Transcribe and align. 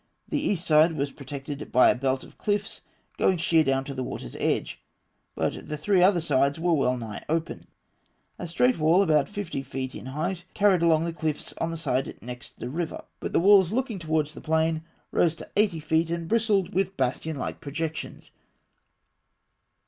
The 0.27 0.41
east 0.41 0.65
side 0.65 0.93
was 0.93 1.11
protected 1.11 1.71
by 1.71 1.91
a 1.91 1.95
belt 1.95 2.23
of 2.23 2.39
cliffs 2.39 2.81
going 3.17 3.37
sheer 3.37 3.63
down 3.63 3.83
to 3.83 3.93
the 3.93 4.01
water's 4.03 4.35
edge; 4.37 4.81
but 5.35 5.67
the 5.67 5.77
three 5.77 6.01
other 6.01 6.19
sides 6.19 6.59
were 6.59 6.73
well 6.73 6.97
nigh 6.97 7.23
open 7.29 7.59
(fig. 7.59 7.67
35). 8.39 8.45
A 8.45 8.47
straight 8.47 8.79
wall, 8.79 9.03
about 9.03 9.29
fifty 9.29 9.61
feet 9.61 9.93
in 9.93 10.07
height, 10.07 10.43
carried 10.55 10.81
along 10.81 11.05
the 11.05 11.13
cliffs 11.13 11.53
on 11.61 11.69
the 11.69 11.77
side 11.77 12.17
next 12.19 12.57
the 12.59 12.71
river; 12.71 13.03
but 13.19 13.31
the 13.31 13.39
walls 13.39 13.71
looking 13.71 13.99
towards 13.99 14.33
the 14.33 14.41
plain 14.41 14.81
rose 15.11 15.35
to 15.35 15.47
eighty 15.55 15.79
feet, 15.79 16.09
and 16.09 16.27
bristled 16.27 16.73
with 16.73 16.97
bastion 16.97 17.37
like 17.37 17.61
projections 17.61 18.31
(A. 18.33 18.33